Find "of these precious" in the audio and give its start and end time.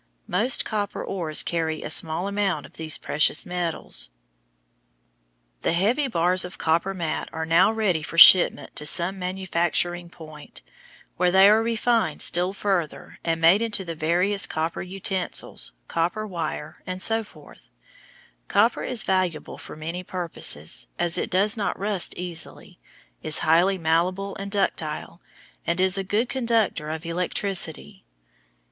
2.65-3.45